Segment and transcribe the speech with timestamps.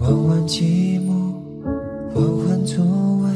[0.00, 1.40] 玩玩积木，
[2.12, 3.30] 换换座位，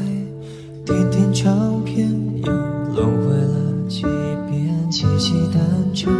[0.85, 2.09] 听听唱片，
[2.43, 2.51] 又
[2.93, 4.03] 轮回了几
[4.49, 6.11] 遍，七夕单车，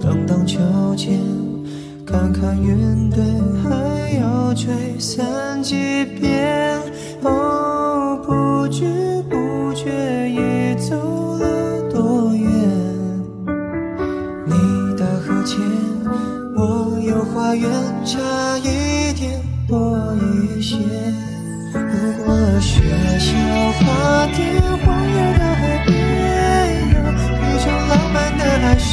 [0.00, 0.58] 荡荡秋
[0.96, 1.20] 千，
[2.06, 3.22] 看看云堆，
[3.62, 5.76] 还要吹散几
[6.18, 6.80] 遍，
[7.22, 9.90] 哦，不知不觉
[10.30, 10.96] 已走
[11.36, 12.48] 了多远，
[14.46, 15.58] 你的和解，
[16.56, 17.70] 我有花园，
[18.06, 18.18] 差
[18.58, 19.01] 一。
[20.62, 20.76] 些，
[21.72, 22.80] 路过了学
[23.18, 23.28] 校
[23.80, 25.90] 花店，荒野的海边，
[26.94, 28.90] 有一场浪漫的爱是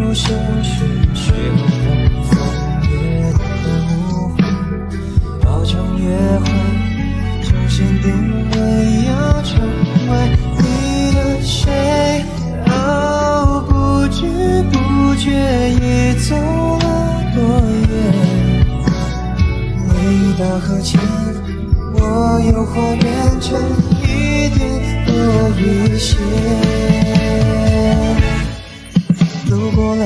[0.00, 0.72] 喋喋不休是
[1.14, 1.92] 血染
[2.24, 2.32] 风
[2.90, 2.92] 月
[3.32, 3.38] 的
[3.86, 3.92] 魔
[4.30, 4.38] 幻，
[5.42, 6.04] 包场约
[6.40, 6.44] 会，
[7.42, 8.06] 重新定
[8.50, 8.56] 位，
[9.06, 9.60] 要成
[10.08, 10.12] 为
[10.56, 10.62] 你
[11.14, 11.70] 的谁？
[12.66, 13.72] 哦，不
[14.08, 14.18] 知
[14.72, 14.74] 不
[15.16, 15.28] 觉
[15.70, 16.84] 已走了
[17.34, 17.38] 多
[17.90, 17.92] 远？
[19.86, 19.94] 你
[20.38, 20.98] 大河前，
[21.92, 23.06] 我又还原
[23.40, 23.48] 成
[24.02, 24.58] 一点
[25.06, 25.12] 多
[25.58, 25.60] 一
[25.98, 26.16] 些。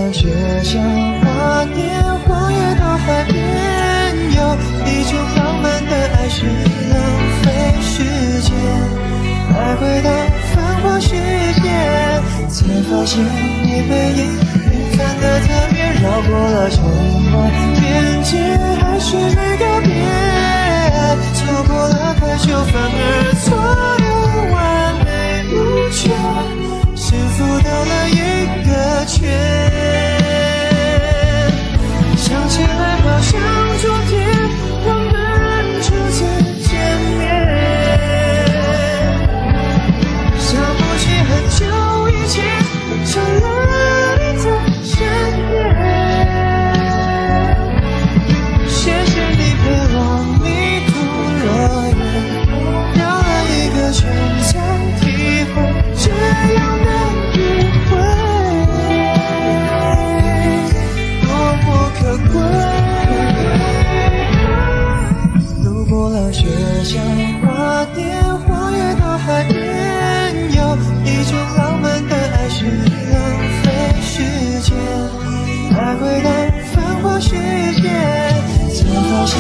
[0.05, 0.29] 路过了学
[0.65, 0.79] 校
[1.23, 1.81] 花店，
[2.27, 3.35] 荒野到海边，
[4.37, 4.39] 有
[4.87, 6.45] 一种浪漫的爱是
[6.91, 6.95] 浪
[7.43, 7.45] 费
[7.81, 7.93] 时
[8.43, 8.53] 间，
[9.49, 10.11] 还回到
[10.55, 11.09] 繁华世
[11.63, 11.65] 界，
[12.49, 13.23] 才发现
[13.63, 14.21] 你背影
[14.65, 16.85] 平凡的特别，绕过了城
[17.33, 17.37] 外
[17.81, 18.37] 边界，
[18.83, 19.89] 还是没告别，
[21.35, 23.54] 错过了太久，反而错
[76.73, 77.89] 繁华世界
[78.73, 79.35] 才发现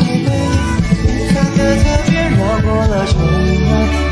[0.00, 0.56] 你背影
[0.90, 3.14] 平凡的特别绕过了城
[3.66, 4.09] 外